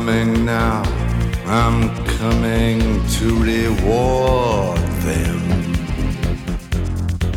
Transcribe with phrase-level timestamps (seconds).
[0.00, 0.82] Coming now,
[1.44, 2.80] I'm coming
[3.16, 5.40] to reward them.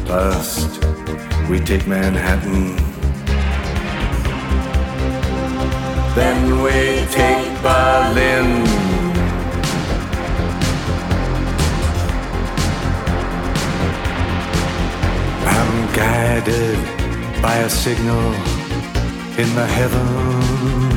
[0.05, 0.81] First,
[1.50, 2.78] we take Manhattan.
[6.16, 8.47] Then we take Berlin.
[15.55, 16.80] I'm guided
[17.42, 18.33] by a signal
[19.38, 20.92] in the heavens.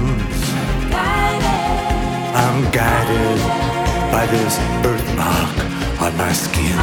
[2.56, 3.38] I'm guided
[4.10, 5.56] by this birthmark
[6.00, 6.78] on my skin.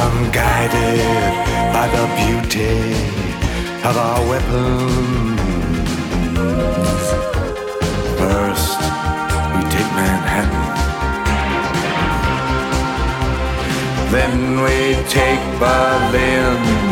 [0.00, 1.32] I'm guided
[1.74, 2.94] by the beauty
[3.84, 5.40] of our weapons.
[8.16, 8.80] First,
[9.52, 10.64] we take Manhattan.
[14.10, 14.76] Then we
[15.10, 16.91] take Berlin.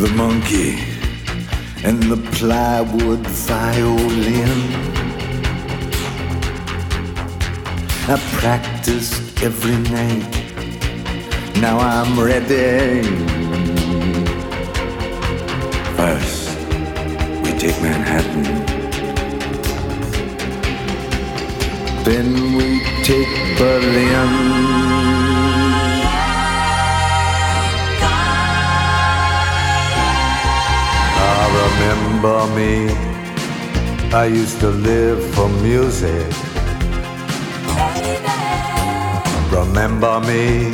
[0.00, 0.78] the monkey
[1.82, 4.60] and the plywood violin.
[8.06, 10.30] I practiced every night.
[11.60, 13.02] Now I'm ready.
[15.96, 16.56] First,
[17.42, 18.44] we take Manhattan.
[22.04, 24.57] Then we take Berlin.
[32.18, 32.88] remember me.
[34.12, 36.26] I used to live for music.
[39.52, 40.72] Remember me.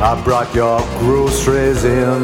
[0.00, 2.22] I brought your groceries in.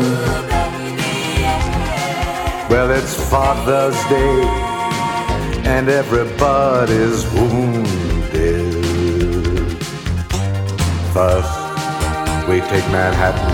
[2.69, 4.43] Well, it's Father's Day,
[5.65, 8.85] and everybody's wounded.
[11.15, 11.55] First,
[12.49, 13.54] we take Manhattan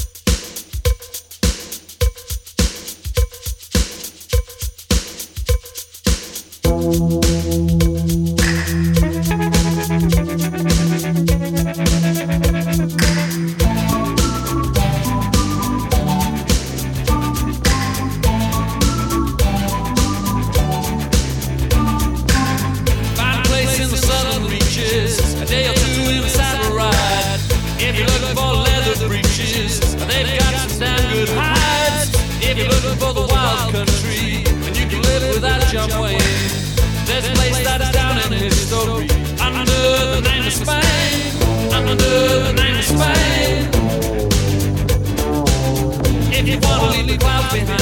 [47.53, 47.81] You.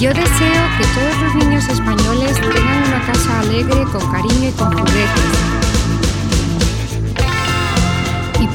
[0.00, 4.72] Yo deseo que todos los niños españoles tengan una casa alegre, con cariño y con
[4.72, 5.59] juguetes.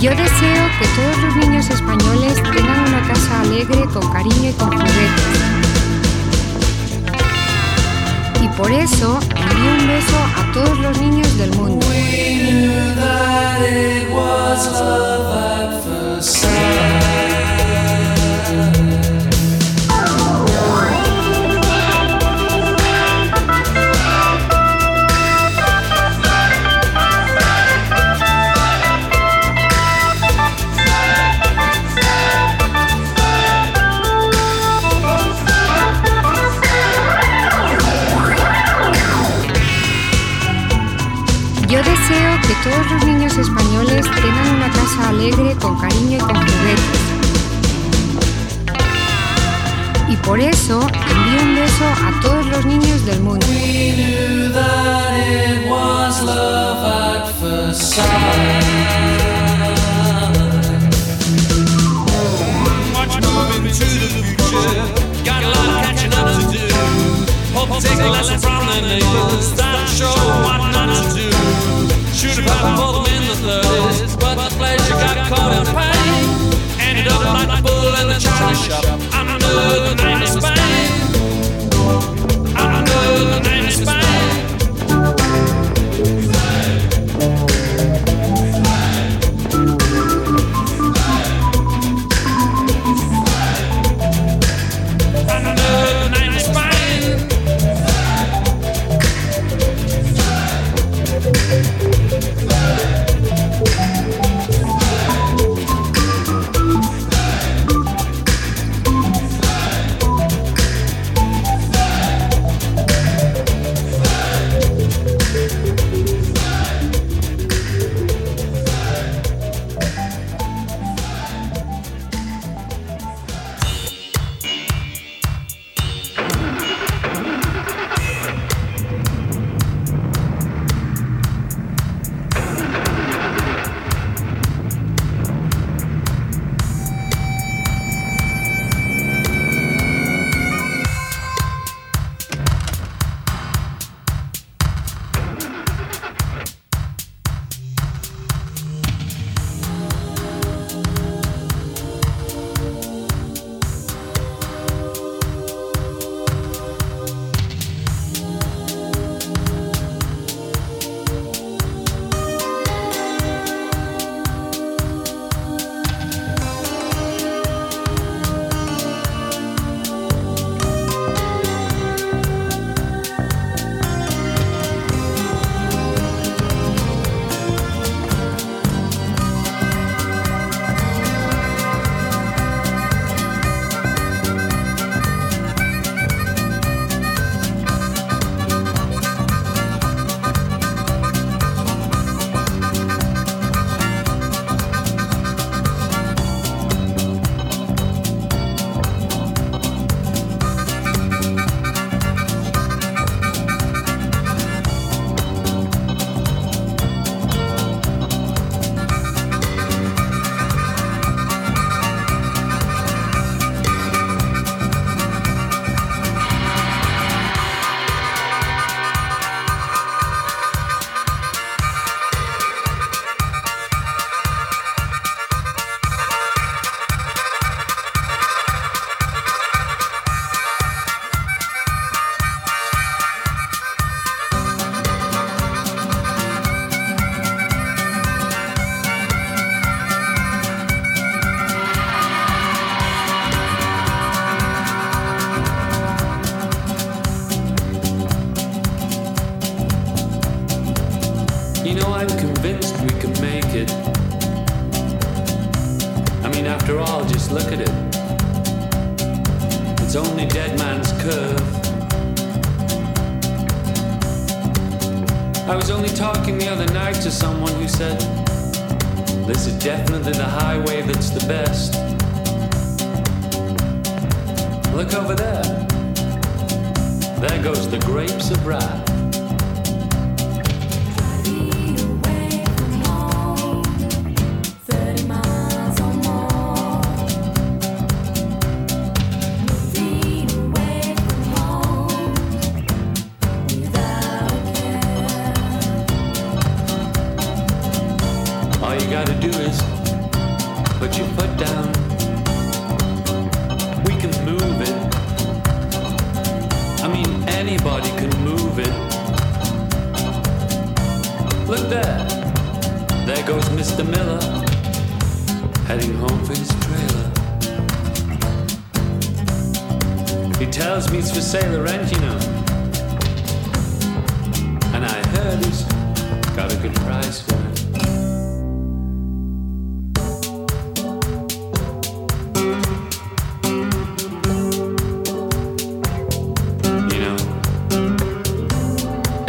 [0.00, 4.70] Yo deseo que todos los niños españoles tengan una casa alegre, con cariño y con
[4.70, 5.24] juguetes.
[8.40, 10.27] Y por eso envío un beso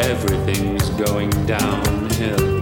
[0.09, 2.58] everything's going downhill.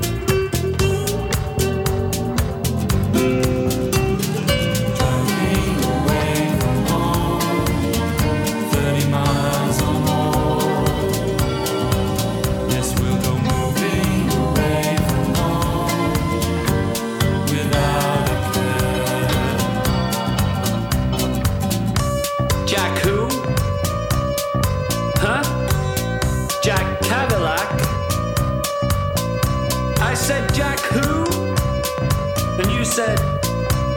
[32.97, 33.19] said,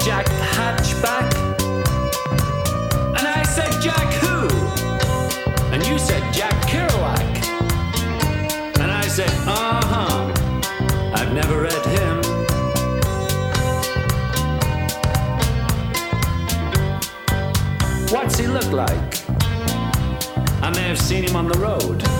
[0.05, 1.33] Jack Hatchback.
[3.17, 4.47] And I said, Jack who?
[5.73, 7.33] And you said, Jack Kerouac.
[8.79, 12.17] And I said, uh huh, I've never read him.
[18.13, 19.15] What's he look like?
[20.63, 22.20] I may have seen him on the road.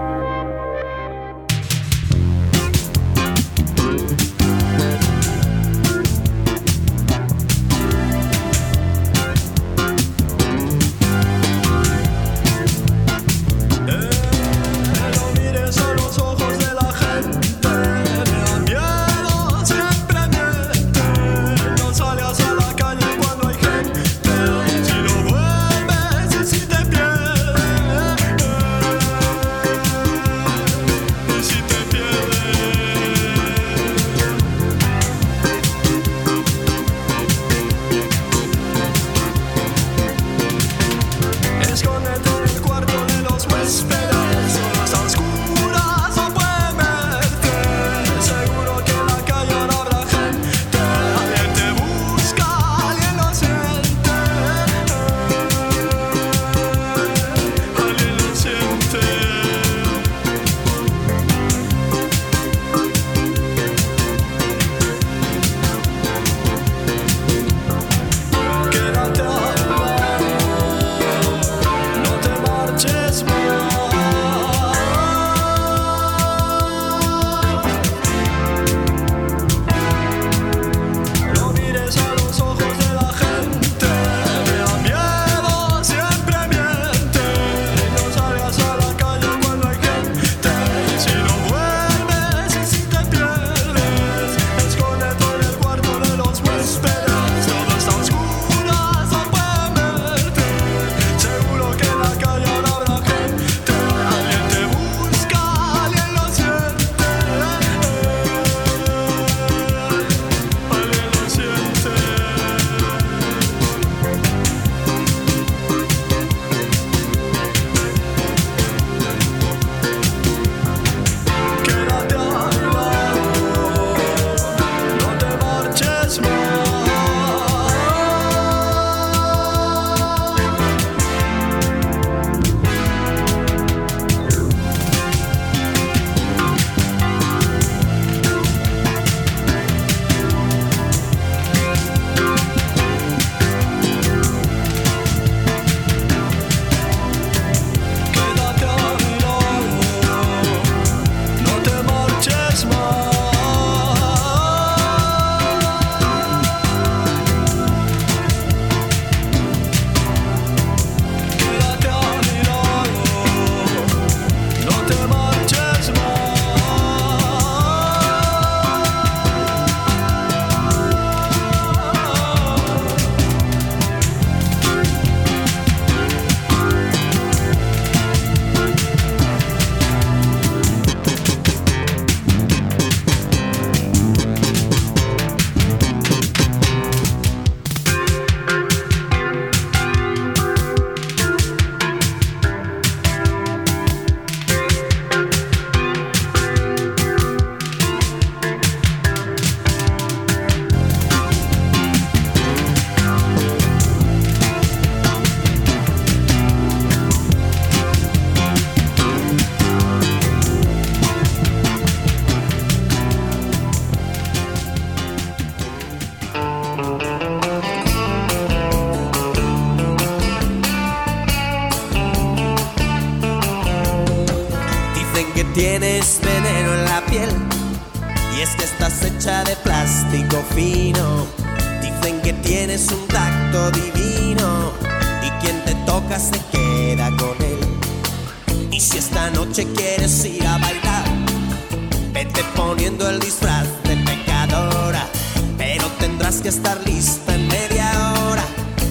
[246.41, 248.43] que estar lista en media hora,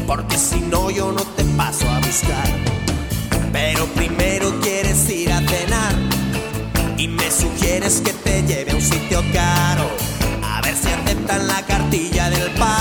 [0.07, 2.48] porque si no yo no te paso a buscar.
[3.53, 5.94] Pero primero quieres ir a cenar
[6.96, 9.90] y me sugieres que te lleve a un sitio caro,
[10.44, 12.79] a ver si aceptan la cartilla del par.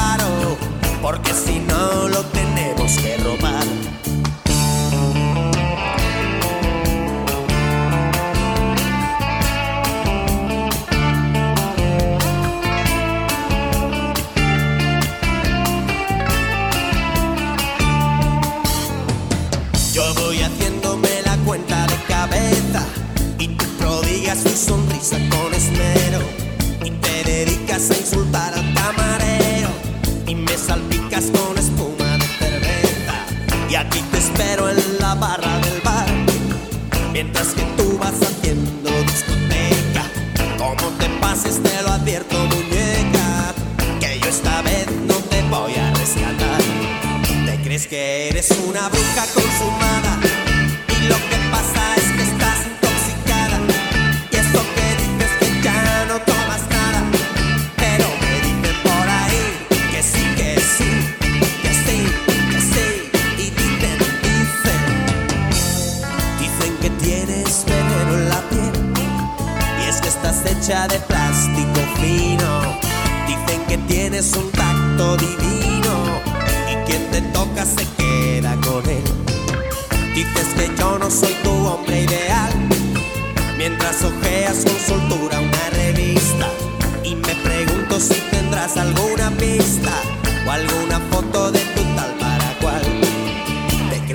[48.39, 50.08] Eres una bruja consumada.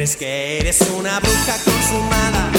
[0.04, 2.53] crees que eres una bruja consumada.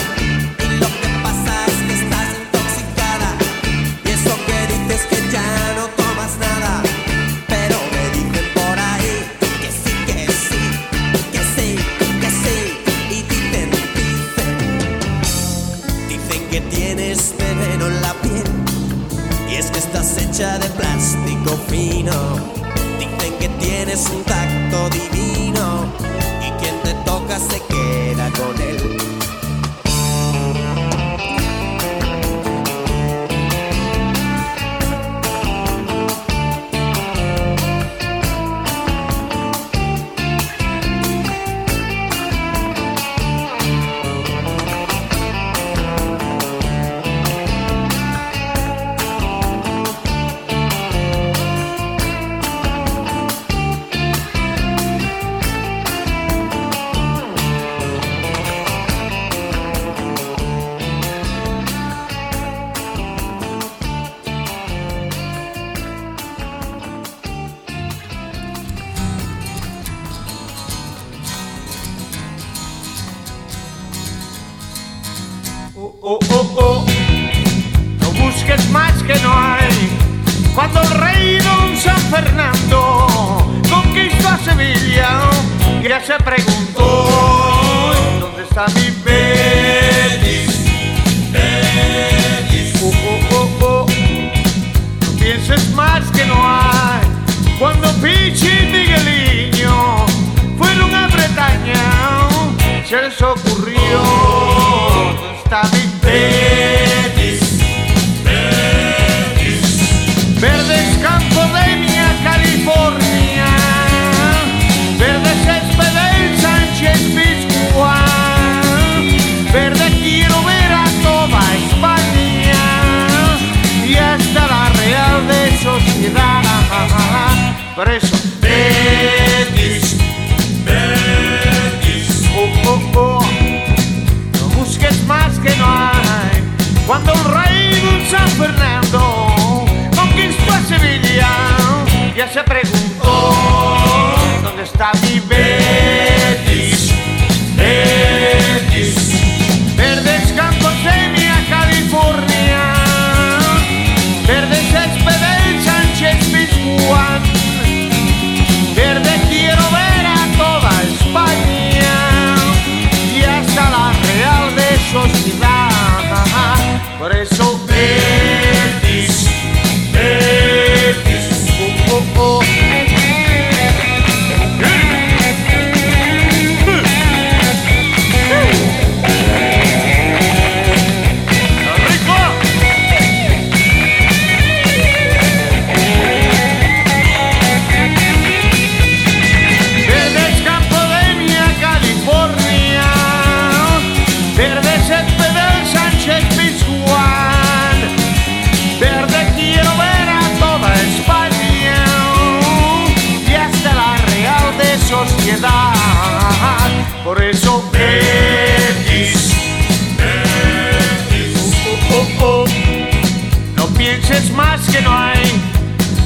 [214.15, 215.41] dices más que no hay.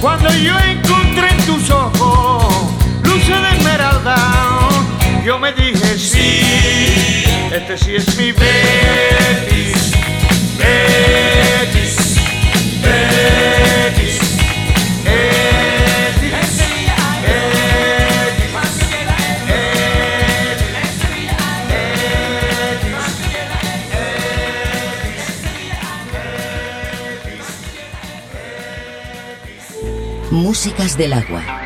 [0.02, 2.72] Cuando yo encontré en tus ojos
[3.04, 4.16] luce de esmeralda,
[5.26, 6.42] yo me dije sí,
[7.52, 9.92] este sí es mi Betis.
[10.58, 11.49] Betis.
[30.50, 31.59] Músicas del agua.